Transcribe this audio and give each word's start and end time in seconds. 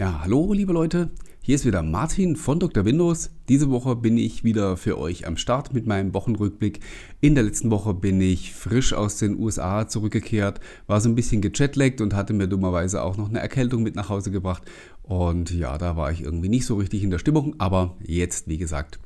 Ja, 0.00 0.20
hallo 0.22 0.54
liebe 0.54 0.72
Leute, 0.72 1.10
hier 1.42 1.56
ist 1.56 1.66
wieder 1.66 1.82
Martin 1.82 2.34
von 2.34 2.58
Dr. 2.58 2.86
Windows. 2.86 3.32
Diese 3.50 3.68
Woche 3.68 3.96
bin 3.96 4.16
ich 4.16 4.44
wieder 4.44 4.78
für 4.78 4.96
euch 4.96 5.26
am 5.26 5.36
Start 5.36 5.74
mit 5.74 5.86
meinem 5.86 6.14
Wochenrückblick. 6.14 6.80
In 7.20 7.34
der 7.34 7.44
letzten 7.44 7.70
Woche 7.70 7.92
bin 7.92 8.18
ich 8.18 8.54
frisch 8.54 8.94
aus 8.94 9.18
den 9.18 9.38
USA 9.38 9.88
zurückgekehrt, 9.88 10.58
war 10.86 11.02
so 11.02 11.10
ein 11.10 11.16
bisschen 11.16 11.42
gechatlaggt 11.42 12.00
und 12.00 12.14
hatte 12.14 12.32
mir 12.32 12.46
dummerweise 12.46 13.02
auch 13.02 13.18
noch 13.18 13.28
eine 13.28 13.40
Erkältung 13.40 13.82
mit 13.82 13.94
nach 13.94 14.08
Hause 14.08 14.30
gebracht. 14.30 14.62
Und 15.02 15.50
ja, 15.50 15.76
da 15.76 15.98
war 15.98 16.10
ich 16.10 16.22
irgendwie 16.22 16.48
nicht 16.48 16.64
so 16.64 16.76
richtig 16.76 17.02
in 17.02 17.10
der 17.10 17.18
Stimmung, 17.18 17.56
aber 17.58 17.98
jetzt, 18.02 18.48
wie 18.48 18.56
gesagt, 18.56 19.00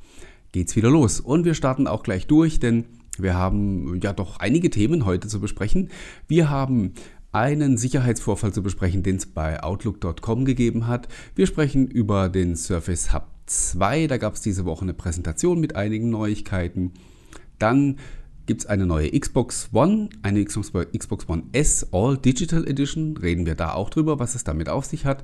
geht's 0.53 0.77
wieder 0.77 0.91
los. 0.91 1.19
Und 1.19 1.43
wir 1.43 1.55
starten 1.55 1.87
auch 1.87 2.03
gleich 2.03 2.25
durch, 2.25 2.61
denn 2.61 2.85
wir 3.17 3.35
haben 3.35 3.99
ja 4.01 4.13
doch 4.13 4.39
einige 4.39 4.69
Themen 4.69 5.05
heute 5.05 5.27
zu 5.27 5.39
besprechen. 5.39 5.89
Wir 6.27 6.49
haben 6.49 6.93
einen 7.35 7.77
Sicherheitsvorfall 7.77 8.53
zu 8.53 8.63
besprechen, 8.63 9.03
den 9.03 9.17
es 9.17 9.25
bei 9.25 9.61
Outlook.com 9.61 10.45
gegeben 10.45 10.87
hat. 10.87 11.09
Wir 11.35 11.47
sprechen 11.47 11.87
über 11.87 12.29
den 12.29 12.55
Surface 12.55 13.13
Hub 13.13 13.27
2. 13.45 14.07
Da 14.07 14.15
gab 14.15 14.35
es 14.35 14.41
diese 14.41 14.63
Woche 14.63 14.83
eine 14.83 14.93
Präsentation 14.93 15.59
mit 15.59 15.75
einigen 15.75 16.09
Neuigkeiten. 16.09 16.93
Dann 17.59 17.97
gibt 18.45 18.61
es 18.61 18.67
eine 18.67 18.85
neue 18.85 19.11
Xbox 19.11 19.69
One, 19.73 20.07
eine 20.23 20.45
Xbox 20.45 21.27
One 21.27 21.43
S 21.51 21.85
All 21.91 22.17
Digital 22.17 22.65
Edition. 22.65 23.17
Reden 23.17 23.45
wir 23.45 23.55
da 23.55 23.73
auch 23.73 23.89
drüber, 23.89 24.17
was 24.17 24.35
es 24.35 24.45
damit 24.45 24.69
auf 24.69 24.85
sich 24.85 25.05
hat. 25.05 25.23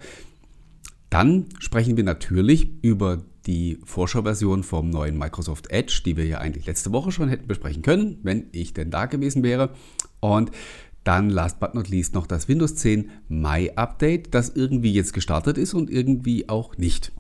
Dann 1.10 1.46
sprechen 1.60 1.96
wir 1.96 2.04
natürlich 2.04 2.72
über 2.82 3.24
die 3.46 3.80
Vorschauversion 3.86 4.64
vom 4.64 4.90
neuen 4.90 5.18
Microsoft 5.18 5.72
Edge, 5.72 6.02
die 6.06 6.18
wir 6.18 6.26
ja 6.26 6.40
eigentlich 6.40 6.66
letzte 6.66 6.92
Woche 6.92 7.14
schon 7.14 7.30
hätten 7.30 7.48
besprechen 7.48 7.84
können, 7.84 8.20
wenn 8.24 8.48
ich 8.52 8.74
denn 8.74 8.92
da 8.92 9.06
gewesen 9.06 9.44
wäre. 9.44 9.70
Und 10.20 10.52
dann 11.04 11.30
last 11.30 11.60
but 11.60 11.74
not 11.74 11.90
least 11.90 12.14
noch 12.14 12.28
das 12.28 12.48
Windows 12.48 12.76
10 12.76 13.10
Mai 13.28 13.76
Update, 13.76 14.34
das 14.34 14.50
irgendwie 14.50 14.94
jetzt 14.94 15.14
gestartet 15.14 15.58
ist 15.58 15.74
und 15.74 15.90
irgendwie 15.90 16.48
auch 16.50 16.78
nicht. 16.78 17.12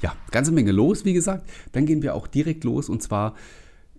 Ja, 0.00 0.14
ganze 0.30 0.52
Menge 0.52 0.72
los, 0.72 1.04
wie 1.04 1.12
gesagt. 1.12 1.48
Dann 1.72 1.86
gehen 1.86 2.02
wir 2.02 2.14
auch 2.14 2.26
direkt 2.26 2.64
los 2.64 2.88
und 2.88 3.02
zwar 3.02 3.34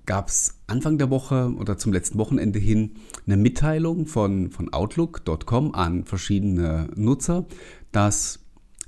gab 0.05 0.29
es 0.29 0.55
Anfang 0.66 0.97
der 0.97 1.11
Woche 1.11 1.53
oder 1.55 1.77
zum 1.77 1.94
letzten 1.94 2.17
Wochenende 2.17 2.57
hin 2.57 2.95
eine 3.27 3.38
Mitteilung 3.38 4.07
von, 4.07 4.49
von 4.49 4.73
Outlook.com 4.73 5.75
an 5.75 6.03
verschiedene 6.03 6.89
Nutzer, 6.95 7.45
dass 7.91 8.39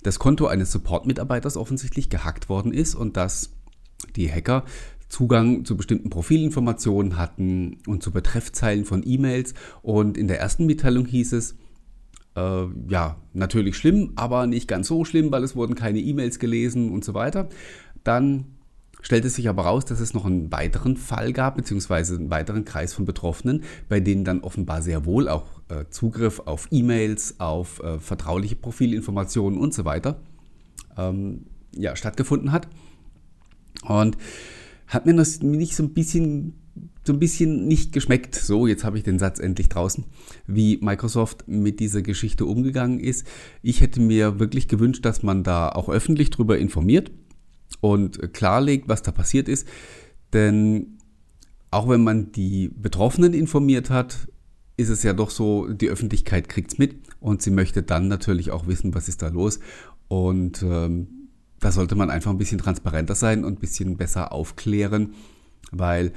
das 0.02 0.18
Konto 0.18 0.48
eines 0.48 0.72
Support-Mitarbeiters 0.72 1.58
offensichtlich 1.58 2.10
gehackt 2.10 2.50
worden 2.50 2.74
ist 2.74 2.96
und 2.96 3.18
dass 3.18 3.52
die 4.16 4.32
Hacker 4.32 4.66
Zugang 5.12 5.66
zu 5.66 5.76
bestimmten 5.76 6.10
Profilinformationen 6.10 7.18
hatten 7.18 7.80
und 7.86 8.02
zu 8.02 8.12
Betreffzeilen 8.12 8.86
von 8.86 9.04
E-Mails. 9.06 9.54
Und 9.82 10.18
in 10.18 10.30
der 10.30 10.40
ersten 10.40 10.66
Mitteilung 10.66 11.06
hieß 11.06 11.34
es, 11.34 11.56
äh, 12.38 12.66
ja, 12.88 13.18
natürlich 13.34 13.76
schlimm, 13.76 14.14
aber 14.16 14.48
nicht 14.48 14.70
ganz 14.70 14.88
so 14.88 15.04
schlimm, 15.04 15.30
weil 15.32 15.44
es 15.44 15.56
wurden 15.56 15.76
keine 15.76 16.00
E-Mails 16.00 16.40
gelesen 16.40 16.92
und 16.92 17.04
so 17.04 17.14
weiter. 17.14 17.50
Dann 18.06 18.46
stellte 19.02 19.30
sich 19.30 19.50
aber 19.50 19.64
raus, 19.64 19.84
dass 19.84 20.00
es 20.00 20.14
noch 20.14 20.26
einen 20.26 20.50
weiteren 20.50 20.96
Fall 20.96 21.34
gab, 21.34 21.58
beziehungsweise 21.58 22.16
einen 22.16 22.32
weiteren 22.32 22.64
Kreis 22.64 22.94
von 22.94 23.04
Betroffenen, 23.04 23.64
bei 23.90 24.00
denen 24.00 24.24
dann 24.24 24.40
offenbar 24.40 24.82
sehr 24.82 25.06
wohl 25.06 25.28
auch 25.28 25.48
äh, 25.68 25.90
Zugriff 25.90 26.40
auf 26.46 26.70
E-Mails, 26.72 27.42
auf 27.42 27.84
äh, 27.84 28.00
vertrauliche 28.00 28.56
Profilinformationen 28.56 29.60
und 29.60 29.74
so 29.74 29.84
weiter 29.84 30.22
ähm, 30.98 31.48
ja, 31.76 31.98
stattgefunden 31.98 32.54
hat. 32.54 32.70
Und 33.84 34.18
hat 34.92 35.06
mir 35.06 35.16
das 35.16 35.42
nicht 35.42 35.76
so 35.76 35.84
ein 35.84 35.94
bisschen 35.94 36.54
so 37.04 37.14
ein 37.14 37.20
bisschen 37.20 37.68
nicht 37.68 37.94
geschmeckt. 37.94 38.36
So, 38.36 38.68
jetzt 38.68 38.84
habe 38.84 38.98
ich 38.98 39.04
den 39.04 39.18
Satz 39.18 39.40
endlich 39.40 39.70
draußen, 39.70 40.06
wie 40.46 40.78
Microsoft 40.82 41.48
mit 41.48 41.80
dieser 41.80 42.02
Geschichte 42.02 42.46
umgegangen 42.46 43.00
ist. 43.00 43.26
Ich 43.64 43.82
hätte 43.82 44.00
mir 44.00 44.40
wirklich 44.40 44.68
gewünscht, 44.68 45.04
dass 45.04 45.24
man 45.24 45.44
da 45.44 45.70
auch 45.70 45.90
öffentlich 45.90 46.30
drüber 46.30 46.60
informiert 46.60 47.12
und 47.80 48.34
klarlegt, 48.34 48.88
was 48.88 49.02
da 49.02 49.12
passiert 49.12 49.50
ist. 49.50 49.68
Denn 50.34 51.00
auch 51.72 51.90
wenn 51.90 52.04
man 52.04 52.32
die 52.34 52.70
Betroffenen 52.70 53.34
informiert 53.34 53.90
hat, 53.90 54.28
ist 54.78 54.90
es 54.90 55.04
ja 55.04 55.14
doch 55.14 55.30
so, 55.30 55.68
die 55.68 55.90
Öffentlichkeit 55.90 56.50
kriegt 56.50 56.74
es 56.74 56.78
mit 56.78 56.96
und 57.20 57.42
sie 57.42 57.52
möchte 57.52 57.82
dann 57.82 58.08
natürlich 58.08 58.52
auch 58.52 58.68
wissen, 58.68 58.94
was 58.94 59.08
ist 59.08 59.22
da 59.22 59.30
los. 59.30 59.60
Und 60.08 60.62
ähm, 60.64 61.21
da 61.62 61.72
sollte 61.72 61.96
man 61.96 62.10
einfach 62.10 62.32
ein 62.32 62.38
bisschen 62.38 62.58
transparenter 62.58 63.16
sein 63.16 63.46
und 63.46 63.54
ein 63.54 63.62
bisschen 63.62 63.96
besser 63.96 64.34
aufklären, 64.34 65.14
weil 65.72 66.12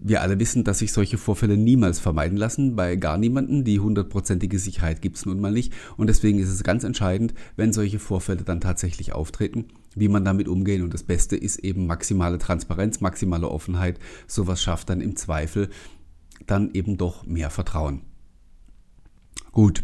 wir 0.00 0.22
alle 0.22 0.38
wissen, 0.38 0.64
dass 0.64 0.78
sich 0.78 0.92
solche 0.92 1.18
Vorfälle 1.18 1.56
niemals 1.56 1.98
vermeiden 1.98 2.38
lassen. 2.38 2.76
Bei 2.76 2.96
gar 2.96 3.18
niemanden. 3.18 3.64
Die 3.64 3.80
hundertprozentige 3.80 4.58
Sicherheit 4.58 5.02
gibt 5.02 5.16
es 5.16 5.26
nun 5.26 5.40
mal 5.40 5.50
nicht. 5.50 5.72
Und 5.96 6.08
deswegen 6.08 6.38
ist 6.38 6.50
es 6.50 6.62
ganz 6.62 6.84
entscheidend, 6.84 7.34
wenn 7.56 7.72
solche 7.72 7.98
Vorfälle 7.98 8.42
dann 8.42 8.60
tatsächlich 8.60 9.12
auftreten, 9.12 9.66
wie 9.94 10.08
man 10.08 10.24
damit 10.24 10.46
umgehen. 10.46 10.82
Und 10.82 10.94
das 10.94 11.02
Beste 11.02 11.36
ist 11.36 11.58
eben 11.58 11.86
maximale 11.86 12.38
Transparenz, 12.38 13.00
maximale 13.00 13.48
Offenheit. 13.48 13.98
Sowas 14.26 14.62
schafft 14.62 14.90
dann 14.90 15.00
im 15.00 15.16
Zweifel 15.16 15.68
dann 16.46 16.70
eben 16.72 16.96
doch 16.96 17.26
mehr 17.26 17.50
Vertrauen. 17.50 18.02
Gut. 19.50 19.82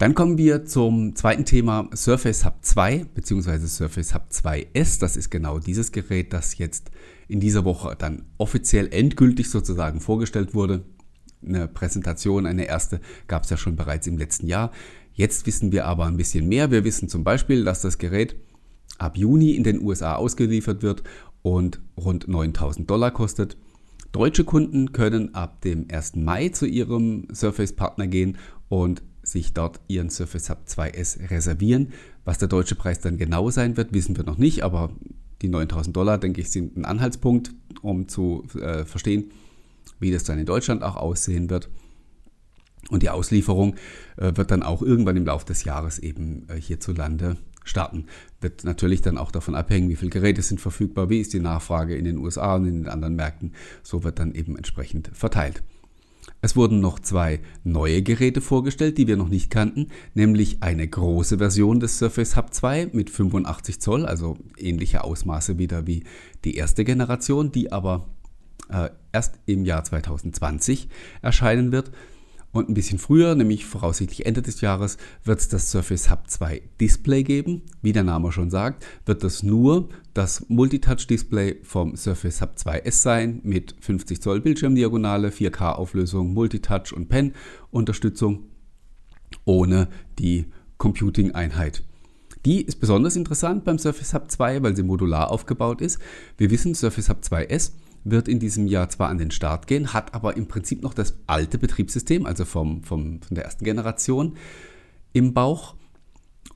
Dann 0.00 0.14
kommen 0.14 0.38
wir 0.38 0.64
zum 0.64 1.14
zweiten 1.14 1.44
Thema 1.44 1.90
Surface 1.94 2.46
Hub 2.46 2.54
2 2.62 3.04
bzw. 3.14 3.66
Surface 3.66 4.14
Hub 4.14 4.28
2S. 4.32 4.98
Das 4.98 5.14
ist 5.14 5.28
genau 5.28 5.58
dieses 5.58 5.92
Gerät, 5.92 6.32
das 6.32 6.56
jetzt 6.56 6.90
in 7.28 7.38
dieser 7.38 7.66
Woche 7.66 7.96
dann 7.98 8.24
offiziell 8.38 8.88
endgültig 8.94 9.50
sozusagen 9.50 10.00
vorgestellt 10.00 10.54
wurde. 10.54 10.86
Eine 11.46 11.68
Präsentation, 11.68 12.46
eine 12.46 12.64
erste, 12.64 13.02
gab 13.28 13.44
es 13.44 13.50
ja 13.50 13.58
schon 13.58 13.76
bereits 13.76 14.06
im 14.06 14.16
letzten 14.16 14.46
Jahr. 14.46 14.70
Jetzt 15.12 15.46
wissen 15.46 15.70
wir 15.70 15.84
aber 15.84 16.06
ein 16.06 16.16
bisschen 16.16 16.48
mehr. 16.48 16.70
Wir 16.70 16.82
wissen 16.84 17.10
zum 17.10 17.22
Beispiel, 17.22 17.62
dass 17.62 17.82
das 17.82 17.98
Gerät 17.98 18.36
ab 18.96 19.18
Juni 19.18 19.50
in 19.50 19.64
den 19.64 19.82
USA 19.82 20.14
ausgeliefert 20.14 20.82
wird 20.82 21.02
und 21.42 21.82
rund 21.98 22.26
9000 22.26 22.88
Dollar 22.88 23.10
kostet. 23.10 23.58
Deutsche 24.12 24.44
Kunden 24.44 24.92
können 24.92 25.34
ab 25.34 25.60
dem 25.60 25.88
1. 25.92 26.16
Mai 26.16 26.48
zu 26.48 26.64
ihrem 26.64 27.28
Surface-Partner 27.34 28.06
gehen 28.06 28.38
und 28.70 29.02
sich 29.30 29.52
dort 29.52 29.80
ihren 29.88 30.10
Surface 30.10 30.50
Hub 30.50 30.60
2S 30.66 31.30
reservieren. 31.30 31.92
Was 32.24 32.38
der 32.38 32.48
deutsche 32.48 32.74
Preis 32.74 33.00
dann 33.00 33.18
genau 33.18 33.50
sein 33.50 33.76
wird, 33.76 33.92
wissen 33.92 34.16
wir 34.16 34.24
noch 34.24 34.38
nicht, 34.38 34.62
aber 34.62 34.90
die 35.42 35.48
9000 35.48 35.96
Dollar, 35.96 36.18
denke 36.18 36.40
ich, 36.40 36.50
sind 36.50 36.76
ein 36.76 36.84
Anhaltspunkt, 36.84 37.52
um 37.82 38.08
zu 38.08 38.44
äh, 38.60 38.84
verstehen, 38.84 39.30
wie 39.98 40.10
das 40.10 40.24
dann 40.24 40.38
in 40.38 40.46
Deutschland 40.46 40.82
auch 40.82 40.96
aussehen 40.96 41.48
wird. 41.50 41.70
Und 42.88 43.02
die 43.02 43.10
Auslieferung 43.10 43.76
äh, 44.16 44.32
wird 44.34 44.50
dann 44.50 44.62
auch 44.62 44.82
irgendwann 44.82 45.16
im 45.16 45.26
Laufe 45.26 45.46
des 45.46 45.64
Jahres 45.64 45.98
eben 45.98 46.46
äh, 46.48 46.60
hierzulande 46.60 47.36
starten. 47.64 48.06
Wird 48.40 48.64
natürlich 48.64 49.02
dann 49.02 49.18
auch 49.18 49.30
davon 49.30 49.54
abhängen, 49.54 49.90
wie 49.90 49.96
viele 49.96 50.10
Geräte 50.10 50.42
sind 50.42 50.60
verfügbar, 50.60 51.10
wie 51.10 51.20
ist 51.20 51.32
die 51.32 51.40
Nachfrage 51.40 51.94
in 51.94 52.04
den 52.04 52.18
USA 52.18 52.56
und 52.56 52.66
in 52.66 52.82
den 52.82 52.88
anderen 52.88 53.16
Märkten. 53.16 53.52
So 53.82 54.02
wird 54.02 54.18
dann 54.18 54.34
eben 54.34 54.56
entsprechend 54.56 55.10
verteilt. 55.12 55.62
Es 56.42 56.56
wurden 56.56 56.80
noch 56.80 56.98
zwei 56.98 57.40
neue 57.64 58.02
Geräte 58.02 58.40
vorgestellt, 58.40 58.98
die 58.98 59.06
wir 59.06 59.16
noch 59.16 59.28
nicht 59.28 59.50
kannten, 59.50 59.88
nämlich 60.14 60.62
eine 60.62 60.88
große 60.88 61.38
Version 61.38 61.80
des 61.80 61.98
Surface 61.98 62.36
Hub 62.36 62.54
2 62.54 62.90
mit 62.92 63.10
85 63.10 63.80
Zoll, 63.80 64.06
also 64.06 64.38
ähnliche 64.56 65.04
Ausmaße 65.04 65.58
wieder 65.58 65.86
wie 65.86 66.04
die 66.44 66.56
erste 66.56 66.84
Generation, 66.84 67.52
die 67.52 67.72
aber 67.72 68.08
äh, 68.70 68.90
erst 69.12 69.38
im 69.46 69.64
Jahr 69.64 69.84
2020 69.84 70.88
erscheinen 71.22 71.72
wird. 71.72 71.90
Und 72.52 72.68
ein 72.68 72.74
bisschen 72.74 72.98
früher, 72.98 73.36
nämlich 73.36 73.64
voraussichtlich 73.64 74.26
Ende 74.26 74.42
des 74.42 74.60
Jahres, 74.60 74.96
wird 75.22 75.38
es 75.38 75.48
das 75.48 75.70
Surface 75.70 76.10
Hub 76.10 76.28
2 76.28 76.62
Display 76.80 77.22
geben. 77.22 77.62
Wie 77.80 77.92
der 77.92 78.02
Name 78.02 78.32
schon 78.32 78.50
sagt, 78.50 78.84
wird 79.06 79.22
das 79.22 79.44
nur 79.44 79.88
das 80.14 80.46
Multitouch-Display 80.48 81.60
vom 81.62 81.94
Surface 81.96 82.42
Hub 82.42 82.56
2S 82.56 83.02
sein 83.02 83.40
mit 83.44 83.76
50 83.80 84.20
Zoll 84.20 84.40
Bildschirmdiagonale, 84.40 85.30
4K-Auflösung, 85.30 86.34
Multitouch 86.34 86.92
und 86.92 87.08
Pen-Unterstützung 87.08 88.46
ohne 89.44 89.88
die 90.18 90.46
Computing-Einheit. 90.78 91.84
Die 92.44 92.62
ist 92.62 92.80
besonders 92.80 93.14
interessant 93.14 93.64
beim 93.64 93.78
Surface 93.78 94.14
Hub 94.14 94.30
2, 94.30 94.62
weil 94.62 94.74
sie 94.74 94.82
modular 94.82 95.30
aufgebaut 95.30 95.80
ist. 95.80 96.00
Wir 96.36 96.50
wissen, 96.50 96.74
Surface 96.74 97.10
Hub 97.10 97.20
2S 97.20 97.72
wird 98.04 98.28
in 98.28 98.38
diesem 98.38 98.66
Jahr 98.66 98.88
zwar 98.88 99.08
an 99.08 99.18
den 99.18 99.30
Start 99.30 99.66
gehen, 99.66 99.92
hat 99.92 100.14
aber 100.14 100.36
im 100.36 100.46
Prinzip 100.46 100.82
noch 100.82 100.94
das 100.94 101.18
alte 101.26 101.58
Betriebssystem, 101.58 102.26
also 102.26 102.44
vom, 102.44 102.82
vom, 102.82 103.20
von 103.22 103.34
der 103.34 103.44
ersten 103.44 103.64
Generation 103.64 104.36
im 105.12 105.34
Bauch. 105.34 105.74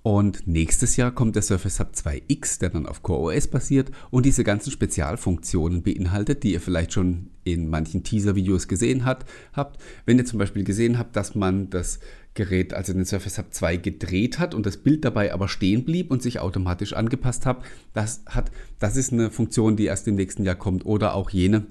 Und 0.02 0.46
nächstes 0.46 0.96
Jahr 0.96 1.12
kommt 1.12 1.34
der 1.34 1.42
Surface 1.42 1.80
Hub 1.80 1.92
2X, 1.94 2.58
der 2.60 2.68
dann 2.68 2.84
auf 2.84 3.02
Core 3.02 3.34
OS 3.34 3.48
basiert 3.48 3.90
und 4.10 4.26
diese 4.26 4.44
ganzen 4.44 4.70
Spezialfunktionen 4.70 5.82
beinhaltet, 5.82 6.42
die 6.42 6.52
ihr 6.52 6.60
vielleicht 6.60 6.92
schon 6.92 7.30
in 7.42 7.70
manchen 7.70 8.02
Teaser-Videos 8.02 8.68
gesehen 8.68 9.06
hat, 9.06 9.24
habt. 9.54 9.82
Wenn 10.04 10.18
ihr 10.18 10.26
zum 10.26 10.38
Beispiel 10.38 10.64
gesehen 10.64 10.98
habt, 10.98 11.16
dass 11.16 11.34
man 11.34 11.70
das 11.70 12.00
Gerät, 12.34 12.74
also 12.74 12.92
den 12.92 13.04
Surface 13.04 13.38
Hub 13.38 13.54
2 13.54 13.76
gedreht 13.76 14.38
hat 14.40 14.54
und 14.54 14.66
das 14.66 14.76
Bild 14.76 15.04
dabei 15.04 15.32
aber 15.32 15.48
stehen 15.48 15.84
blieb 15.84 16.10
und 16.10 16.22
sich 16.22 16.40
automatisch 16.40 16.92
angepasst 16.92 17.46
hat. 17.46 17.64
Das, 17.92 18.22
hat, 18.26 18.50
das 18.80 18.96
ist 18.96 19.12
eine 19.12 19.30
Funktion, 19.30 19.76
die 19.76 19.84
erst 19.84 20.08
im 20.08 20.16
nächsten 20.16 20.44
Jahr 20.44 20.56
kommt 20.56 20.84
oder 20.84 21.14
auch 21.14 21.30
jene, 21.30 21.66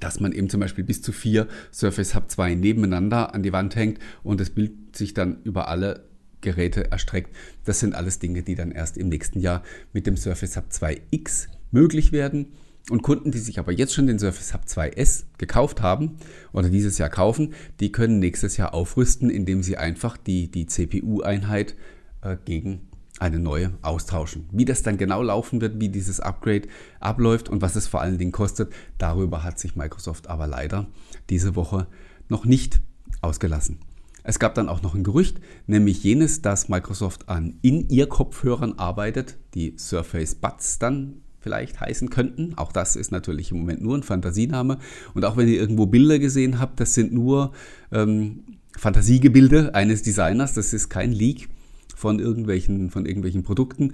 dass 0.00 0.18
man 0.18 0.32
eben 0.32 0.50
zum 0.50 0.60
Beispiel 0.60 0.84
bis 0.84 1.00
zu 1.00 1.12
vier 1.12 1.46
Surface 1.72 2.14
Hub 2.14 2.28
2 2.28 2.54
nebeneinander 2.54 3.34
an 3.34 3.44
die 3.44 3.52
Wand 3.52 3.76
hängt 3.76 4.00
und 4.24 4.40
das 4.40 4.50
Bild 4.50 4.96
sich 4.96 5.14
dann 5.14 5.40
über 5.44 5.68
alle 5.68 6.04
Geräte 6.40 6.90
erstreckt. 6.90 7.34
Das 7.64 7.78
sind 7.78 7.94
alles 7.94 8.18
Dinge, 8.18 8.42
die 8.42 8.56
dann 8.56 8.72
erst 8.72 8.98
im 8.98 9.08
nächsten 9.08 9.38
Jahr 9.38 9.62
mit 9.92 10.08
dem 10.08 10.16
Surface 10.16 10.56
Hub 10.56 10.64
2X 10.72 11.46
möglich 11.70 12.10
werden. 12.10 12.48
Und 12.90 13.02
Kunden, 13.02 13.30
die 13.30 13.38
sich 13.38 13.58
aber 13.58 13.70
jetzt 13.70 13.94
schon 13.94 14.08
den 14.08 14.18
Surface 14.18 14.54
Hub 14.54 14.62
2S 14.66 15.24
gekauft 15.38 15.82
haben 15.82 16.16
oder 16.52 16.68
dieses 16.68 16.98
Jahr 16.98 17.10
kaufen, 17.10 17.54
die 17.78 17.92
können 17.92 18.18
nächstes 18.18 18.56
Jahr 18.56 18.74
aufrüsten, 18.74 19.30
indem 19.30 19.62
sie 19.62 19.76
einfach 19.76 20.16
die, 20.16 20.50
die 20.50 20.66
CPU-Einheit 20.66 21.76
äh, 22.22 22.36
gegen 22.44 22.88
eine 23.20 23.38
neue 23.38 23.72
austauschen. 23.82 24.48
Wie 24.50 24.64
das 24.64 24.82
dann 24.82 24.98
genau 24.98 25.22
laufen 25.22 25.60
wird, 25.60 25.80
wie 25.80 25.90
dieses 25.90 26.18
Upgrade 26.18 26.68
abläuft 26.98 27.48
und 27.48 27.62
was 27.62 27.76
es 27.76 27.86
vor 27.86 28.00
allen 28.00 28.18
Dingen 28.18 28.32
kostet, 28.32 28.72
darüber 28.98 29.44
hat 29.44 29.60
sich 29.60 29.76
Microsoft 29.76 30.28
aber 30.28 30.48
leider 30.48 30.88
diese 31.30 31.54
Woche 31.54 31.86
noch 32.28 32.44
nicht 32.44 32.80
ausgelassen. 33.20 33.78
Es 34.24 34.38
gab 34.38 34.54
dann 34.54 34.68
auch 34.68 34.82
noch 34.82 34.94
ein 34.94 35.04
Gerücht, 35.04 35.40
nämlich 35.66 36.02
jenes, 36.02 36.42
dass 36.42 36.68
Microsoft 36.68 37.28
an 37.28 37.58
In-Ear-Kopfhörern 37.62 38.78
arbeitet, 38.78 39.36
die 39.54 39.74
Surface 39.78 40.34
Buds 40.36 40.78
dann 40.78 41.22
vielleicht 41.42 41.80
heißen 41.80 42.08
könnten. 42.10 42.54
Auch 42.56 42.72
das 42.72 42.96
ist 42.96 43.12
natürlich 43.12 43.50
im 43.50 43.58
Moment 43.58 43.82
nur 43.82 43.96
ein 43.96 44.02
Fantasiename. 44.02 44.78
Und 45.14 45.24
auch 45.24 45.36
wenn 45.36 45.48
ihr 45.48 45.60
irgendwo 45.60 45.86
Bilder 45.86 46.18
gesehen 46.18 46.58
habt, 46.58 46.80
das 46.80 46.94
sind 46.94 47.12
nur 47.12 47.52
ähm, 47.90 48.44
Fantasiegebilde 48.76 49.74
eines 49.74 50.02
Designers, 50.02 50.54
das 50.54 50.72
ist 50.72 50.88
kein 50.88 51.12
Leak 51.12 51.48
von 51.94 52.18
irgendwelchen, 52.18 52.90
von 52.90 53.06
irgendwelchen 53.06 53.42
Produkten. 53.42 53.92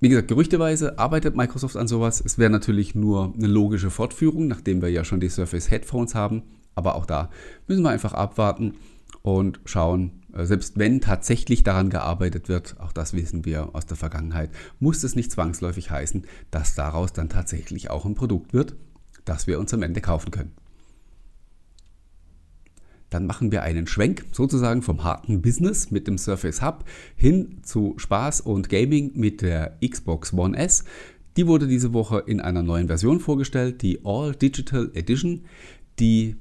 Wie 0.00 0.08
gesagt, 0.08 0.28
gerüchteweise 0.28 0.98
arbeitet 0.98 1.34
Microsoft 1.34 1.76
an 1.76 1.88
sowas. 1.88 2.22
Es 2.24 2.38
wäre 2.38 2.50
natürlich 2.50 2.94
nur 2.94 3.34
eine 3.36 3.48
logische 3.48 3.90
Fortführung, 3.90 4.46
nachdem 4.46 4.80
wir 4.80 4.90
ja 4.90 5.04
schon 5.04 5.18
die 5.18 5.28
Surface 5.28 5.70
Headphones 5.70 6.14
haben. 6.14 6.42
Aber 6.76 6.94
auch 6.94 7.06
da 7.06 7.30
müssen 7.66 7.82
wir 7.82 7.90
einfach 7.90 8.14
abwarten 8.14 8.74
und 9.22 9.60
schauen, 9.64 10.17
selbst 10.32 10.78
wenn 10.78 11.00
tatsächlich 11.00 11.62
daran 11.62 11.90
gearbeitet 11.90 12.48
wird, 12.48 12.78
auch 12.80 12.92
das 12.92 13.14
wissen 13.14 13.44
wir 13.44 13.74
aus 13.74 13.86
der 13.86 13.96
Vergangenheit, 13.96 14.50
muss 14.78 15.02
es 15.02 15.16
nicht 15.16 15.32
zwangsläufig 15.32 15.90
heißen, 15.90 16.26
dass 16.50 16.74
daraus 16.74 17.12
dann 17.12 17.28
tatsächlich 17.28 17.90
auch 17.90 18.04
ein 18.04 18.14
Produkt 18.14 18.52
wird, 18.52 18.76
das 19.24 19.46
wir 19.46 19.58
uns 19.58 19.72
am 19.72 19.82
Ende 19.82 20.00
kaufen 20.00 20.30
können. 20.30 20.52
Dann 23.10 23.26
machen 23.26 23.52
wir 23.52 23.62
einen 23.62 23.86
Schwenk 23.86 24.26
sozusagen 24.32 24.82
vom 24.82 25.02
harten 25.02 25.40
Business 25.40 25.90
mit 25.90 26.06
dem 26.06 26.18
Surface 26.18 26.60
Hub 26.60 26.84
hin 27.16 27.60
zu 27.62 27.94
Spaß 27.96 28.42
und 28.42 28.68
Gaming 28.68 29.12
mit 29.14 29.40
der 29.40 29.78
Xbox 29.86 30.34
One 30.34 30.56
S. 30.56 30.84
Die 31.38 31.46
wurde 31.46 31.66
diese 31.66 31.94
Woche 31.94 32.22
in 32.26 32.40
einer 32.40 32.62
neuen 32.62 32.88
Version 32.88 33.20
vorgestellt, 33.20 33.80
die 33.80 34.00
All 34.04 34.34
Digital 34.34 34.90
Edition, 34.92 35.46
die 35.98 36.36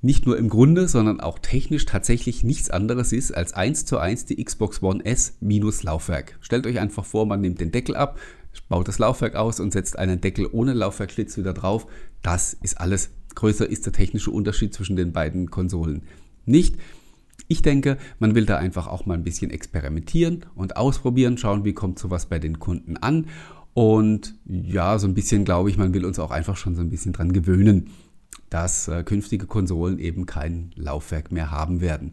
nicht 0.00 0.26
nur 0.26 0.38
im 0.38 0.48
Grunde, 0.48 0.86
sondern 0.86 1.20
auch 1.20 1.38
technisch 1.38 1.84
tatsächlich 1.84 2.44
nichts 2.44 2.70
anderes 2.70 3.12
ist 3.12 3.32
als 3.32 3.52
1 3.52 3.84
zu 3.84 3.98
1 3.98 4.26
die 4.26 4.42
Xbox 4.42 4.82
One 4.82 5.04
S 5.04 5.36
minus 5.40 5.82
Laufwerk. 5.82 6.38
Stellt 6.40 6.66
euch 6.66 6.78
einfach 6.78 7.04
vor, 7.04 7.26
man 7.26 7.40
nimmt 7.40 7.60
den 7.60 7.72
Deckel 7.72 7.96
ab, 7.96 8.18
baut 8.68 8.86
das 8.86 8.98
Laufwerk 8.98 9.34
aus 9.34 9.60
und 9.60 9.72
setzt 9.72 9.98
einen 9.98 10.20
Deckel 10.20 10.48
ohne 10.50 10.72
Laufwerkschlitz 10.72 11.36
wieder 11.36 11.52
drauf. 11.52 11.86
Das 12.22 12.54
ist 12.54 12.80
alles. 12.80 13.10
Größer 13.34 13.68
ist 13.68 13.86
der 13.86 13.92
technische 13.92 14.30
Unterschied 14.30 14.74
zwischen 14.74 14.96
den 14.96 15.12
beiden 15.12 15.50
Konsolen 15.50 16.02
nicht. 16.44 16.76
Ich 17.46 17.62
denke, 17.62 17.96
man 18.18 18.34
will 18.34 18.46
da 18.46 18.56
einfach 18.56 18.88
auch 18.88 19.06
mal 19.06 19.14
ein 19.14 19.24
bisschen 19.24 19.50
experimentieren 19.50 20.44
und 20.54 20.76
ausprobieren, 20.76 21.38
schauen, 21.38 21.64
wie 21.64 21.72
kommt 21.72 21.98
sowas 21.98 22.26
bei 22.26 22.38
den 22.38 22.58
Kunden 22.58 22.96
an. 22.96 23.26
Und 23.74 24.34
ja, 24.44 24.98
so 24.98 25.06
ein 25.06 25.14
bisschen 25.14 25.44
glaube 25.44 25.70
ich, 25.70 25.76
man 25.76 25.94
will 25.94 26.04
uns 26.04 26.18
auch 26.18 26.30
einfach 26.30 26.56
schon 26.56 26.74
so 26.74 26.82
ein 26.82 26.90
bisschen 26.90 27.12
dran 27.12 27.32
gewöhnen 27.32 27.90
dass 28.50 28.88
äh, 28.88 29.02
künftige 29.02 29.46
Konsolen 29.46 29.98
eben 29.98 30.26
kein 30.26 30.70
Laufwerk 30.76 31.32
mehr 31.32 31.50
haben 31.50 31.80
werden. 31.80 32.12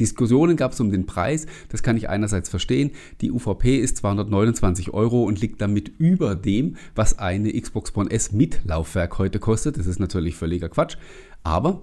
Diskussionen 0.00 0.56
gab 0.56 0.72
es 0.72 0.80
um 0.80 0.90
den 0.90 1.06
Preis, 1.06 1.46
das 1.68 1.82
kann 1.82 1.96
ich 1.96 2.08
einerseits 2.08 2.48
verstehen. 2.48 2.90
Die 3.20 3.30
UVP 3.30 3.78
ist 3.78 3.98
229 3.98 4.92
Euro 4.92 5.22
und 5.22 5.40
liegt 5.40 5.60
damit 5.60 5.92
über 5.98 6.34
dem, 6.34 6.76
was 6.94 7.18
eine 7.18 7.52
Xbox 7.52 7.94
One 7.94 8.10
S 8.10 8.32
mit 8.32 8.64
Laufwerk 8.64 9.18
heute 9.18 9.38
kostet. 9.38 9.78
Das 9.78 9.86
ist 9.86 10.00
natürlich 10.00 10.34
völliger 10.36 10.68
Quatsch. 10.68 10.96
Aber 11.44 11.82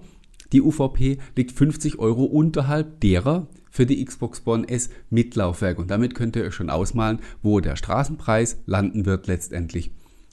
die 0.52 0.60
UVP 0.60 1.18
liegt 1.36 1.52
50 1.52 1.98
Euro 1.98 2.24
unterhalb 2.24 3.00
derer 3.00 3.46
für 3.70 3.86
die 3.86 4.04
Xbox 4.04 4.42
One 4.44 4.68
S 4.68 4.90
mit 5.08 5.34
Laufwerk. 5.34 5.78
Und 5.78 5.90
damit 5.90 6.14
könnt 6.14 6.36
ihr 6.36 6.44
euch 6.44 6.54
schon 6.54 6.68
ausmalen, 6.68 7.20
wo 7.42 7.60
der 7.60 7.76
Straßenpreis 7.76 8.58
landen 8.66 9.06
wird 9.06 9.26
letztendlich 9.26 9.90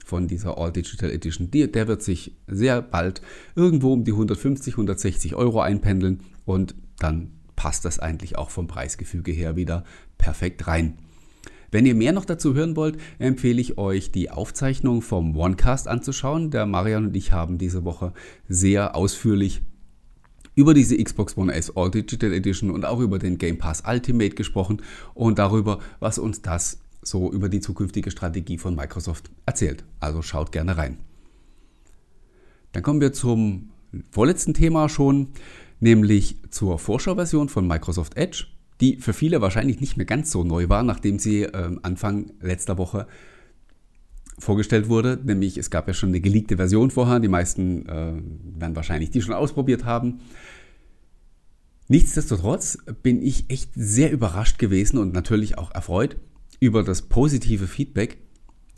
von 0.09 0.27
dieser 0.27 0.57
All 0.57 0.71
Digital 0.71 1.11
Edition. 1.11 1.51
der 1.51 1.87
wird 1.87 2.01
sich 2.01 2.35
sehr 2.47 2.81
bald 2.81 3.21
irgendwo 3.55 3.93
um 3.93 4.03
die 4.03 4.11
150, 4.11 4.73
160 4.73 5.35
Euro 5.35 5.61
einpendeln 5.61 6.21
und 6.45 6.75
dann 6.97 7.31
passt 7.55 7.85
das 7.85 7.99
eigentlich 7.99 8.37
auch 8.37 8.49
vom 8.49 8.67
Preisgefüge 8.67 9.31
her 9.31 9.55
wieder 9.55 9.83
perfekt 10.17 10.67
rein. 10.67 10.97
Wenn 11.71 11.85
ihr 11.85 11.93
mehr 11.93 12.13
noch 12.13 12.25
dazu 12.25 12.55
hören 12.55 12.75
wollt, 12.75 12.97
empfehle 13.19 13.61
ich 13.61 13.77
euch, 13.77 14.11
die 14.11 14.31
Aufzeichnung 14.31 15.03
vom 15.03 15.37
OneCast 15.37 15.87
anzuschauen. 15.87 16.49
Der 16.49 16.65
Marian 16.65 17.05
und 17.05 17.15
ich 17.15 17.31
haben 17.31 17.59
diese 17.59 17.85
Woche 17.85 18.13
sehr 18.47 18.95
ausführlich 18.95 19.61
über 20.55 20.73
diese 20.73 20.97
Xbox 21.01 21.37
One 21.37 21.53
S 21.53 21.75
All 21.77 21.91
Digital 21.91 22.33
Edition 22.33 22.71
und 22.71 22.85
auch 22.85 22.99
über 22.99 23.19
den 23.19 23.37
Game 23.37 23.59
Pass 23.59 23.83
Ultimate 23.87 24.35
gesprochen 24.35 24.81
und 25.13 25.37
darüber, 25.37 25.77
was 25.99 26.17
uns 26.17 26.41
das 26.41 26.79
so 27.01 27.31
über 27.31 27.49
die 27.49 27.59
zukünftige 27.59 28.11
Strategie 28.11 28.57
von 28.57 28.75
Microsoft 28.75 29.29
erzählt. 29.45 29.83
Also 29.99 30.21
schaut 30.21 30.51
gerne 30.51 30.77
rein. 30.77 30.97
Dann 32.71 32.83
kommen 32.83 33.01
wir 33.01 33.13
zum 33.13 33.69
vorletzten 34.11 34.53
Thema 34.53 34.89
schon, 34.89 35.29
nämlich 35.79 36.37
zur 36.49 36.77
Vorschauversion 36.77 37.49
von 37.49 37.67
Microsoft 37.67 38.17
Edge, 38.17 38.45
die 38.81 38.97
für 38.97 39.13
viele 39.13 39.41
wahrscheinlich 39.41 39.81
nicht 39.81 39.97
mehr 39.97 40.05
ganz 40.05 40.31
so 40.31 40.43
neu 40.43 40.69
war, 40.69 40.83
nachdem 40.83 41.19
sie 41.19 41.43
äh, 41.43 41.77
Anfang 41.81 42.31
letzter 42.41 42.77
Woche 42.77 43.07
vorgestellt 44.37 44.87
wurde. 44.87 45.19
Nämlich 45.23 45.57
es 45.57 45.69
gab 45.69 45.87
ja 45.87 45.93
schon 45.93 46.09
eine 46.09 46.21
geleakte 46.21 46.57
Version 46.57 46.91
vorher, 46.91 47.19
die 47.19 47.27
meisten 47.27 47.85
äh, 47.87 48.13
werden 48.59 48.75
wahrscheinlich 48.75 49.11
die 49.11 49.21
schon 49.21 49.33
ausprobiert 49.33 49.83
haben. 49.85 50.21
Nichtsdestotrotz 51.87 52.77
bin 53.01 53.21
ich 53.21 53.49
echt 53.49 53.71
sehr 53.73 54.11
überrascht 54.11 54.59
gewesen 54.59 54.99
und 54.99 55.11
natürlich 55.11 55.57
auch 55.57 55.71
erfreut, 55.73 56.17
über 56.59 56.83
das 56.83 57.03
positive 57.03 57.67
Feedback. 57.67 58.17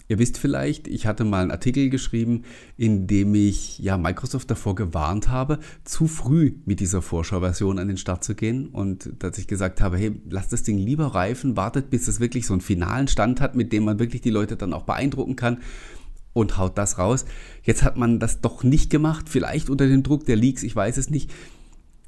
Ihr 0.07 0.19
wisst 0.19 0.37
vielleicht, 0.37 0.89
ich 0.89 1.07
hatte 1.07 1.23
mal 1.23 1.41
einen 1.41 1.51
Artikel 1.51 1.89
geschrieben, 1.89 2.43
in 2.75 3.07
dem 3.07 3.33
ich 3.33 3.79
ja 3.79 3.97
Microsoft 3.97 4.51
davor 4.51 4.75
gewarnt 4.75 5.29
habe, 5.29 5.59
zu 5.85 6.05
früh 6.05 6.55
mit 6.65 6.81
dieser 6.81 7.01
Vorschauversion 7.01 7.79
an 7.79 7.87
den 7.87 7.95
Start 7.95 8.23
zu 8.25 8.35
gehen 8.35 8.67
und 8.67 9.09
dass 9.19 9.37
ich 9.37 9.47
gesagt 9.47 9.79
habe, 9.79 9.97
hey, 9.97 10.11
lasst 10.29 10.51
das 10.51 10.63
Ding 10.63 10.77
lieber 10.77 11.07
reifen, 11.07 11.55
wartet, 11.55 11.89
bis 11.89 12.09
es 12.09 12.19
wirklich 12.19 12.45
so 12.45 12.53
einen 12.53 12.61
finalen 12.61 13.07
Stand 13.07 13.39
hat, 13.39 13.55
mit 13.55 13.71
dem 13.71 13.85
man 13.85 13.99
wirklich 13.99 14.21
die 14.21 14.31
Leute 14.31 14.57
dann 14.57 14.73
auch 14.73 14.83
beeindrucken 14.83 15.37
kann 15.37 15.59
und 16.33 16.57
haut 16.57 16.77
das 16.77 16.97
raus. 16.97 17.23
Jetzt 17.63 17.83
hat 17.83 17.95
man 17.95 18.19
das 18.19 18.41
doch 18.41 18.63
nicht 18.63 18.89
gemacht, 18.89 19.29
vielleicht 19.29 19.69
unter 19.69 19.87
dem 19.87 20.03
Druck 20.03 20.25
der 20.25 20.35
Leaks, 20.35 20.63
ich 20.63 20.75
weiß 20.75 20.97
es 20.97 21.09
nicht, 21.09 21.31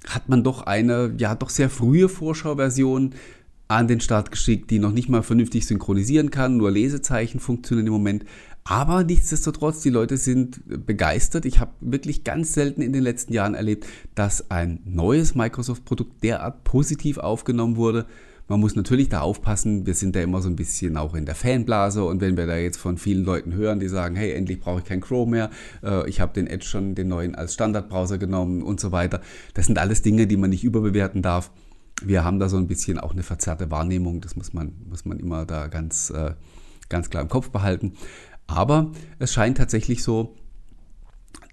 hat 0.07 0.27
man 0.27 0.43
doch 0.43 0.63
eine 0.63 1.13
ja 1.17 1.35
doch 1.35 1.49
sehr 1.49 1.69
frühe 1.69 2.09
Vorschauversion 2.09 3.15
an 3.67 3.87
den 3.87 4.01
Start 4.01 4.31
geschickt, 4.31 4.69
die 4.71 4.79
noch 4.79 4.91
nicht 4.91 5.09
mal 5.09 5.23
vernünftig 5.23 5.65
synchronisieren 5.65 6.31
kann, 6.31 6.57
nur 6.57 6.71
Lesezeichen 6.71 7.39
funktionieren 7.39 7.87
im 7.87 7.93
Moment. 7.93 8.25
Aber 8.65 9.03
nichtsdestotrotz, 9.03 9.81
die 9.81 9.89
Leute 9.89 10.15
sind 10.17 10.61
begeistert. 10.85 11.45
Ich 11.45 11.59
habe 11.59 11.71
wirklich 11.81 12.23
ganz 12.23 12.53
selten 12.53 12.81
in 12.81 12.93
den 12.93 13.03
letzten 13.03 13.33
Jahren 13.33 13.55
erlebt, 13.55 13.85
dass 14.15 14.49
ein 14.51 14.79
neues 14.85 15.35
Microsoft-Produkt 15.35 16.23
derart 16.23 16.63
positiv 16.63 17.17
aufgenommen 17.17 17.75
wurde. 17.75 18.05
Man 18.47 18.59
muss 18.59 18.75
natürlich 18.75 19.09
da 19.09 19.21
aufpassen, 19.21 19.85
wir 19.85 19.93
sind 19.93 20.15
da 20.15 20.21
immer 20.21 20.41
so 20.41 20.49
ein 20.49 20.57
bisschen 20.57 20.97
auch 20.97 21.15
in 21.15 21.25
der 21.25 21.35
Fanblase 21.35 22.03
und 22.03 22.19
wenn 22.19 22.35
wir 22.35 22.45
da 22.45 22.57
jetzt 22.57 22.77
von 22.77 22.97
vielen 22.97 23.23
Leuten 23.23 23.53
hören, 23.53 23.79
die 23.79 23.87
sagen, 23.87 24.17
hey, 24.17 24.33
endlich 24.33 24.59
brauche 24.59 24.79
ich 24.79 24.85
kein 24.85 24.99
Chrome 24.99 25.31
mehr, 25.31 25.49
äh, 25.81 26.07
ich 26.09 26.19
habe 26.19 26.33
den 26.33 26.47
Edge 26.47 26.65
schon, 26.65 26.93
den 26.93 27.07
neuen 27.07 27.35
als 27.35 27.53
Standardbrowser 27.53 28.17
genommen 28.17 28.61
und 28.61 28.81
so 28.81 28.91
weiter. 28.91 29.21
Das 29.53 29.65
sind 29.67 29.79
alles 29.79 30.01
Dinge, 30.01 30.27
die 30.27 30.35
man 30.35 30.49
nicht 30.49 30.65
überbewerten 30.65 31.21
darf 31.21 31.51
wir 32.07 32.23
haben 32.23 32.39
da 32.39 32.49
so 32.49 32.57
ein 32.57 32.67
bisschen 32.67 32.99
auch 32.99 33.13
eine 33.13 33.23
verzerrte 33.23 33.71
Wahrnehmung, 33.71 34.21
das 34.21 34.35
muss 34.35 34.53
man, 34.53 34.73
muss 34.89 35.05
man 35.05 35.19
immer 35.19 35.45
da 35.45 35.67
ganz, 35.67 36.09
äh, 36.09 36.33
ganz 36.89 37.09
klar 37.09 37.23
im 37.23 37.29
Kopf 37.29 37.49
behalten. 37.49 37.93
Aber 38.47 38.91
es 39.19 39.33
scheint 39.33 39.57
tatsächlich 39.57 40.03
so, 40.03 40.35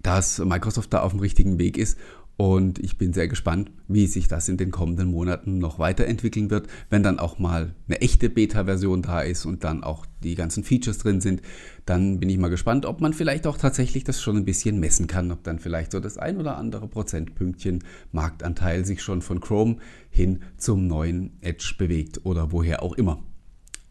dass 0.02 0.38
Microsoft 0.38 0.92
da 0.92 1.00
auf 1.02 1.12
dem 1.12 1.20
richtigen 1.20 1.58
Weg 1.58 1.76
ist 1.76 1.98
und 2.40 2.78
ich 2.78 2.96
bin 2.96 3.12
sehr 3.12 3.28
gespannt, 3.28 3.70
wie 3.86 4.06
sich 4.06 4.26
das 4.26 4.48
in 4.48 4.56
den 4.56 4.70
kommenden 4.70 5.10
Monaten 5.10 5.58
noch 5.58 5.78
weiterentwickeln 5.78 6.48
wird, 6.48 6.68
wenn 6.88 7.02
dann 7.02 7.18
auch 7.18 7.38
mal 7.38 7.74
eine 7.86 8.00
echte 8.00 8.30
Beta-Version 8.30 9.02
da 9.02 9.20
ist 9.20 9.44
und 9.44 9.62
dann 9.62 9.84
auch 9.84 10.06
die 10.22 10.36
ganzen 10.36 10.64
Features 10.64 10.96
drin 10.96 11.20
sind. 11.20 11.42
Dann 11.84 12.18
bin 12.18 12.30
ich 12.30 12.38
mal 12.38 12.48
gespannt, 12.48 12.86
ob 12.86 13.02
man 13.02 13.12
vielleicht 13.12 13.46
auch 13.46 13.58
tatsächlich 13.58 14.04
das 14.04 14.22
schon 14.22 14.38
ein 14.38 14.46
bisschen 14.46 14.80
messen 14.80 15.06
kann, 15.06 15.30
ob 15.32 15.44
dann 15.44 15.58
vielleicht 15.58 15.92
so 15.92 16.00
das 16.00 16.16
ein 16.16 16.38
oder 16.38 16.56
andere 16.56 16.88
Prozentpünktchen 16.88 17.84
Marktanteil 18.10 18.86
sich 18.86 19.02
schon 19.02 19.20
von 19.20 19.40
Chrome 19.40 19.76
hin 20.08 20.38
zum 20.56 20.86
neuen 20.86 21.36
Edge 21.42 21.74
bewegt 21.76 22.24
oder 22.24 22.52
woher 22.52 22.82
auch 22.82 22.94
immer. 22.94 23.22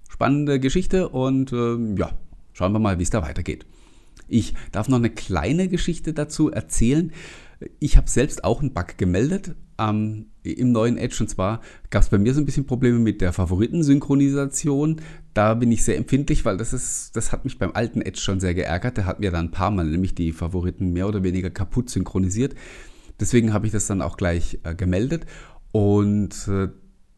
Spannende 0.09 0.59
Geschichte 0.59 1.09
und 1.09 1.53
äh, 1.53 1.75
ja, 1.99 2.13
schauen 2.53 2.73
wir 2.73 2.79
mal, 2.79 2.97
wie 2.97 3.03
es 3.03 3.11
da 3.11 3.21
weitergeht. 3.21 3.67
Ich 4.27 4.55
darf 4.71 4.89
noch 4.89 4.97
eine 4.97 5.11
kleine 5.11 5.67
Geschichte 5.67 6.13
dazu 6.13 6.49
erzählen. 6.49 7.11
Ich 7.79 7.97
habe 7.97 8.09
selbst 8.09 8.43
auch 8.43 8.61
einen 8.61 8.73
Bug 8.73 8.97
gemeldet 8.97 9.55
ähm, 9.77 10.27
im 10.43 10.71
neuen 10.71 10.97
Edge 10.97 11.17
und 11.21 11.27
zwar 11.29 11.61
gab 11.89 12.03
es 12.03 12.09
bei 12.09 12.17
mir 12.17 12.33
so 12.33 12.41
ein 12.41 12.45
bisschen 12.45 12.65
Probleme 12.65 12.99
mit 12.99 13.21
der 13.21 13.33
Favoritensynchronisation. 13.33 15.01
Da 15.33 15.53
bin 15.53 15.71
ich 15.71 15.83
sehr 15.83 15.97
empfindlich, 15.97 16.45
weil 16.45 16.57
das 16.57 16.73
ist, 16.73 17.15
das 17.15 17.31
hat 17.31 17.43
mich 17.43 17.59
beim 17.59 17.71
alten 17.73 18.01
Edge 18.01 18.19
schon 18.19 18.39
sehr 18.39 18.53
geärgert. 18.53 18.97
Der 18.97 19.05
hat 19.05 19.19
mir 19.19 19.31
dann 19.31 19.47
ein 19.47 19.51
paar 19.51 19.71
Mal 19.71 19.85
nämlich 19.85 20.15
die 20.15 20.31
Favoriten 20.31 20.93
mehr 20.93 21.07
oder 21.07 21.23
weniger 21.23 21.49
kaputt 21.49 21.89
synchronisiert. 21.89 22.55
Deswegen 23.19 23.53
habe 23.53 23.65
ich 23.65 23.71
das 23.71 23.87
dann 23.87 24.01
auch 24.01 24.17
gleich 24.17 24.59
äh, 24.63 24.73
gemeldet 24.75 25.25
und 25.71 26.47
äh, 26.47 26.69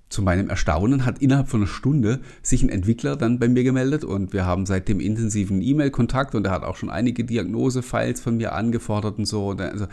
zu 0.09 0.21
meinem 0.21 0.49
Erstaunen 0.49 1.05
hat 1.05 1.19
innerhalb 1.19 1.47
von 1.47 1.61
einer 1.61 1.69
Stunde 1.69 2.19
sich 2.41 2.63
ein 2.63 2.69
Entwickler 2.69 3.15
dann 3.15 3.39
bei 3.39 3.47
mir 3.47 3.63
gemeldet 3.63 4.03
und 4.03 4.33
wir 4.33 4.45
haben 4.45 4.65
seitdem 4.65 4.99
intensiven 4.99 5.61
E-Mail-Kontakt 5.61 6.35
und 6.35 6.45
er 6.45 6.51
hat 6.51 6.63
auch 6.63 6.75
schon 6.75 6.89
einige 6.89 7.23
Diagnose-Files 7.23 8.19
von 8.19 8.35
mir 8.35 8.53
angefordert 8.53 9.17
und 9.19 9.25
so. 9.25 9.51
Also 9.51 9.87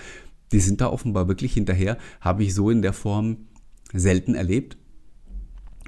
die 0.52 0.60
sind 0.60 0.80
da 0.80 0.88
offenbar 0.88 1.28
wirklich 1.28 1.52
hinterher, 1.52 1.98
habe 2.20 2.42
ich 2.42 2.54
so 2.54 2.70
in 2.70 2.82
der 2.82 2.92
Form 2.92 3.48
selten 3.92 4.34
erlebt. 4.34 4.76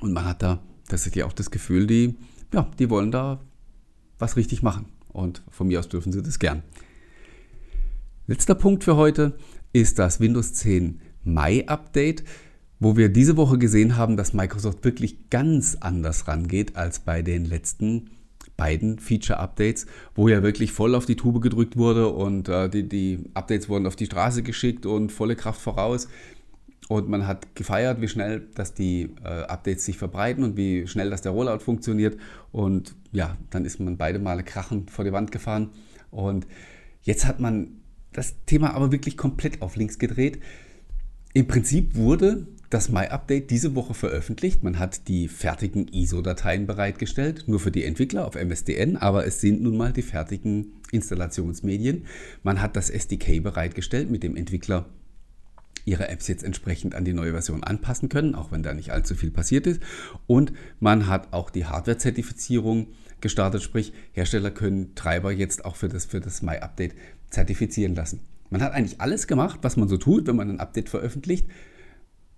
Und 0.00 0.12
man 0.12 0.24
hat 0.24 0.42
da 0.42 0.62
tatsächlich 0.88 1.24
auch 1.24 1.32
das 1.32 1.50
Gefühl, 1.50 1.86
die, 1.86 2.16
ja, 2.52 2.70
die 2.78 2.90
wollen 2.90 3.10
da 3.10 3.40
was 4.18 4.36
richtig 4.36 4.62
machen. 4.62 4.86
Und 5.08 5.42
von 5.50 5.68
mir 5.68 5.80
aus 5.80 5.88
dürfen 5.88 6.12
sie 6.12 6.22
das 6.22 6.38
gern. 6.38 6.62
Letzter 8.26 8.54
Punkt 8.54 8.84
für 8.84 8.96
heute 8.96 9.36
ist 9.72 9.98
das 9.98 10.20
Windows 10.20 10.52
10 10.54 11.00
Mai 11.24 11.66
Update 11.68 12.24
wo 12.80 12.96
wir 12.96 13.10
diese 13.10 13.36
Woche 13.36 13.58
gesehen 13.58 13.96
haben, 13.96 14.16
dass 14.16 14.32
Microsoft 14.32 14.82
wirklich 14.84 15.28
ganz 15.28 15.76
anders 15.78 16.26
rangeht 16.26 16.76
als 16.76 16.98
bei 16.98 17.20
den 17.20 17.44
letzten 17.44 18.10
beiden 18.60 18.98
Feature-Updates, 18.98 19.86
wo 20.14 20.28
ja 20.28 20.42
wirklich 20.42 20.72
voll 20.72 20.94
auf 20.94 21.06
die 21.06 21.16
Tube 21.16 21.40
gedrückt 21.40 21.78
wurde 21.78 22.08
und 22.08 22.48
äh, 22.48 22.68
die, 22.68 22.86
die 22.86 23.24
Updates 23.32 23.70
wurden 23.70 23.86
auf 23.86 23.96
die 23.96 24.04
Straße 24.04 24.42
geschickt 24.42 24.84
und 24.84 25.10
volle 25.10 25.34
Kraft 25.34 25.62
voraus. 25.62 26.08
Und 26.88 27.08
man 27.08 27.26
hat 27.26 27.54
gefeiert, 27.54 28.02
wie 28.02 28.08
schnell 28.08 28.48
dass 28.54 28.74
die 28.74 29.14
äh, 29.24 29.44
Updates 29.44 29.86
sich 29.86 29.96
verbreiten 29.96 30.44
und 30.44 30.56
wie 30.58 30.86
schnell 30.86 31.08
dass 31.08 31.22
der 31.22 31.32
Rollout 31.32 31.60
funktioniert. 31.60 32.18
Und 32.52 32.94
ja, 33.12 33.36
dann 33.48 33.64
ist 33.64 33.80
man 33.80 33.96
beide 33.96 34.18
Male 34.18 34.42
krachend 34.42 34.90
vor 34.90 35.04
die 35.04 35.12
Wand 35.12 35.32
gefahren. 35.32 35.70
Und 36.10 36.46
jetzt 37.02 37.26
hat 37.26 37.40
man 37.40 37.80
das 38.12 38.34
Thema 38.44 38.74
aber 38.74 38.92
wirklich 38.92 39.16
komplett 39.16 39.62
auf 39.62 39.76
links 39.76 39.98
gedreht. 39.98 40.40
Im 41.32 41.46
Prinzip 41.46 41.94
wurde 41.94 42.46
das 42.70 42.88
My-Update 42.88 43.50
diese 43.50 43.74
Woche 43.74 43.94
veröffentlicht. 43.94 44.62
Man 44.62 44.78
hat 44.78 45.08
die 45.08 45.26
fertigen 45.26 45.88
ISO-Dateien 45.88 46.66
bereitgestellt, 46.66 47.44
nur 47.48 47.58
für 47.58 47.72
die 47.72 47.84
Entwickler 47.84 48.26
auf 48.26 48.36
MSDN, 48.36 48.96
aber 48.96 49.26
es 49.26 49.40
sind 49.40 49.60
nun 49.60 49.76
mal 49.76 49.92
die 49.92 50.02
fertigen 50.02 50.72
Installationsmedien. 50.92 52.06
Man 52.44 52.62
hat 52.62 52.76
das 52.76 52.88
SDK 52.88 53.42
bereitgestellt, 53.42 54.10
mit 54.10 54.22
dem 54.22 54.36
Entwickler 54.36 54.86
ihre 55.84 56.08
Apps 56.08 56.28
jetzt 56.28 56.44
entsprechend 56.44 56.94
an 56.94 57.04
die 57.04 57.12
neue 57.12 57.32
Version 57.32 57.64
anpassen 57.64 58.08
können, 58.08 58.36
auch 58.36 58.52
wenn 58.52 58.62
da 58.62 58.72
nicht 58.72 58.92
allzu 58.92 59.16
viel 59.16 59.32
passiert 59.32 59.66
ist. 59.66 59.80
Und 60.28 60.52
man 60.78 61.08
hat 61.08 61.32
auch 61.32 61.50
die 61.50 61.64
Hardware-Zertifizierung 61.64 62.88
gestartet, 63.20 63.62
sprich 63.62 63.92
Hersteller 64.12 64.52
können 64.52 64.94
Treiber 64.94 65.32
jetzt 65.32 65.64
auch 65.64 65.74
für 65.74 65.88
das, 65.88 66.04
für 66.04 66.20
das 66.20 66.42
My-Update 66.42 66.94
zertifizieren 67.30 67.96
lassen. 67.96 68.20
Man 68.50 68.62
hat 68.62 68.72
eigentlich 68.72 69.00
alles 69.00 69.26
gemacht, 69.26 69.60
was 69.62 69.76
man 69.76 69.88
so 69.88 69.96
tut, 69.96 70.26
wenn 70.26 70.36
man 70.36 70.50
ein 70.50 70.60
Update 70.60 70.88
veröffentlicht. 70.88 71.46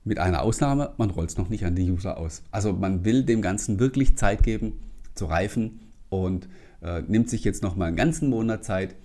Mit 0.04 0.18
einer 0.18 0.42
Ausnahme, 0.42 0.94
man 0.96 1.10
rollt 1.10 1.30
es 1.30 1.38
noch 1.38 1.48
nicht 1.48 1.64
an 1.64 1.76
die 1.76 1.90
User 1.90 2.18
aus. 2.18 2.42
Also 2.50 2.72
man 2.72 3.04
will 3.04 3.24
dem 3.24 3.40
Ganzen 3.40 3.78
wirklich 3.78 4.16
Zeit 4.16 4.42
geben 4.42 4.80
zu 5.14 5.26
reifen 5.26 5.80
und 6.08 6.48
äh, 6.82 7.02
nimmt 7.02 7.30
sich 7.30 7.44
jetzt 7.44 7.62
noch 7.62 7.76
mal 7.76 7.86
einen 7.86 7.96
ganzen 7.96 8.28
Monat 8.28 8.64
Zeit, 8.64 8.96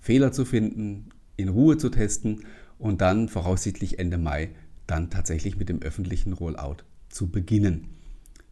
Fehler 0.00 0.32
zu 0.32 0.44
finden, 0.44 1.10
in 1.36 1.50
Ruhe 1.50 1.76
zu 1.76 1.90
testen 1.90 2.44
und 2.78 3.02
dann 3.02 3.28
voraussichtlich 3.28 3.98
Ende 3.98 4.16
Mai 4.16 4.50
dann 4.86 5.10
tatsächlich 5.10 5.56
mit 5.56 5.68
dem 5.68 5.82
öffentlichen 5.82 6.32
Rollout 6.32 6.78
zu 7.10 7.30
beginnen. 7.30 7.88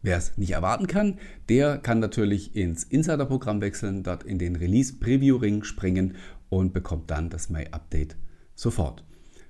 Wer 0.01 0.17
es 0.17 0.37
nicht 0.37 0.51
erwarten 0.51 0.87
kann, 0.87 1.17
der 1.49 1.77
kann 1.77 1.99
natürlich 1.99 2.55
ins 2.55 2.83
Insider-Programm 2.83 3.59
wechseln, 3.61 4.03
dort 4.03 4.23
in 4.23 4.39
den 4.39 4.55
Release-Preview-Ring 4.55 5.63
springen 5.63 6.15
und 6.47 6.73
bekommt 6.73 7.11
dann 7.11 7.29
das 7.29 7.49
May-Update 7.49 8.15
sofort. 8.55 9.03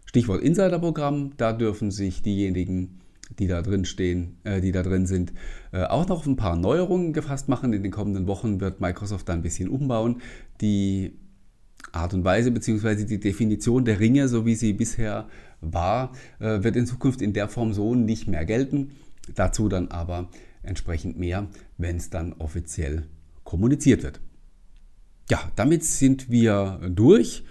Stichwort 0.09 0.41
Insiderprogramm, 0.41 1.33
da 1.37 1.53
dürfen 1.53 1.91
sich 1.91 2.23
diejenigen, 2.23 2.97
die 3.37 3.45
da 3.45 3.61
drin 3.61 3.85
stehen, 3.85 4.37
äh, 4.43 4.59
die 4.59 4.71
da 4.71 4.81
drin 4.81 5.05
sind, 5.05 5.33
äh, 5.71 5.83
auch 5.83 6.07
noch 6.07 6.25
ein 6.25 6.35
paar 6.35 6.55
Neuerungen 6.55 7.13
gefasst 7.13 7.47
machen. 7.47 7.73
In 7.73 7.83
den 7.83 7.91
kommenden 7.91 8.25
Wochen 8.25 8.59
wird 8.59 8.81
Microsoft 8.81 9.29
da 9.29 9.33
ein 9.33 9.43
bisschen 9.43 9.69
umbauen. 9.69 10.23
Die 10.61 11.13
Art 11.91 12.15
und 12.15 12.23
Weise 12.23 12.49
bzw. 12.49 13.05
die 13.05 13.19
Definition 13.19 13.85
der 13.85 13.99
Ringe, 13.99 14.27
so 14.27 14.47
wie 14.47 14.55
sie 14.55 14.73
bisher 14.73 15.27
war, 15.61 16.13
äh, 16.39 16.63
wird 16.63 16.75
in 16.75 16.87
Zukunft 16.87 17.21
in 17.21 17.33
der 17.33 17.47
Form 17.47 17.71
so 17.71 17.93
nicht 17.93 18.27
mehr 18.27 18.45
gelten. 18.45 18.93
Dazu 19.35 19.69
dann 19.69 19.89
aber 19.89 20.29
entsprechend 20.63 21.19
mehr, 21.19 21.49
wenn 21.77 21.97
es 21.97 22.09
dann 22.09 22.33
offiziell 22.39 23.03
kommuniziert 23.43 24.01
wird. 24.01 24.21
Ja, 25.29 25.51
damit 25.55 25.83
sind 25.83 26.31
wir 26.31 26.79
durch. 26.89 27.43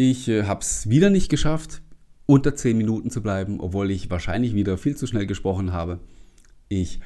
Ich 0.00 0.28
äh, 0.28 0.44
habe 0.44 0.60
es 0.60 0.88
wieder 0.88 1.10
nicht 1.10 1.28
geschafft, 1.28 1.82
unter 2.24 2.54
10 2.54 2.78
Minuten 2.78 3.10
zu 3.10 3.20
bleiben, 3.20 3.58
obwohl 3.58 3.90
ich 3.90 4.08
wahrscheinlich 4.10 4.54
wieder 4.54 4.78
viel 4.78 4.96
zu 4.96 5.08
schnell 5.08 5.26
gesprochen 5.26 5.72
habe. 5.72 5.98
Ich 6.68 7.00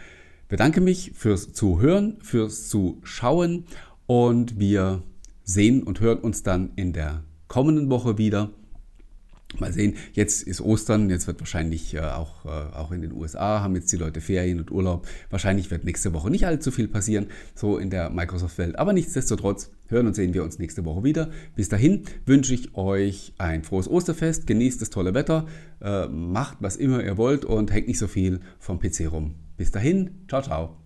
bedanke 0.47 0.83
mich 0.83 1.13
fürs 1.15 1.55
Zuhören, 1.55 2.19
fürs 2.21 2.69
Zuschauen 2.69 3.65
und 4.05 4.59
wir 4.61 5.03
sehen 5.43 5.83
und 5.85 6.01
hören 6.01 6.19
uns 6.19 6.43
dann 6.43 6.73
in 6.77 6.93
der 6.93 7.25
kommenden 7.49 7.89
Woche 7.89 8.19
wieder. 8.19 8.51
Mal 9.59 9.73
sehen, 9.73 9.97
jetzt 10.13 10.43
ist 10.43 10.61
Ostern, 10.61 11.11
jetzt 11.11 11.27
wird 11.27 11.41
wahrscheinlich 11.41 11.95
äh, 11.95 12.01
auch, 12.01 12.45
äh, 12.45 12.49
auch 12.49 12.91
in 12.93 13.03
den 13.03 13.13
USA 13.13 13.61
haben 13.61 13.75
jetzt 13.75 13.93
die 13.93 13.97
Leute 13.97 14.21
Ferien 14.21 14.61
und 14.61 14.71
Urlaub. 14.71 15.07
Wahrscheinlich 15.31 15.71
wird 15.71 15.85
nächste 15.85 16.13
Woche 16.13 16.31
nicht 16.31 16.47
allzu 16.47 16.71
viel 16.71 16.89
passieren, 16.89 17.27
so 17.55 17.79
in 17.79 17.91
der 17.91 18.11
Microsoft-Welt. 18.11 18.79
Aber 18.79 18.93
nichtsdestotrotz 18.93 19.71
hören 19.89 20.07
und 20.07 20.15
sehen 20.15 20.35
wir 20.35 20.43
uns 20.43 20.59
nächste 20.59 20.85
Woche 20.85 21.05
wieder. 21.05 21.31
Bis 21.55 21.69
dahin 21.69 22.03
wünsche 22.27 22.55
ich 22.55 22.75
euch 22.75 23.35
ein 23.39 23.63
frohes 23.63 23.89
Osterfest, 23.89 24.47
genießt 24.47 24.81
das 24.81 24.91
tolle 24.91 25.15
Wetter, 25.15 25.47
äh, 25.81 26.09
macht 26.09 26.59
was 26.61 26.77
immer 26.77 27.03
ihr 27.05 27.17
wollt 27.17 27.45
und 27.45 27.73
hängt 27.73 27.89
nicht 27.89 27.99
so 27.99 28.09
viel 28.09 28.41
vom 28.59 28.81
PC 28.81 29.13
rum. 29.13 29.35
Bis 29.57 29.71
dahin, 29.71 30.25
ciao, 30.29 30.43
ciao. 30.43 30.82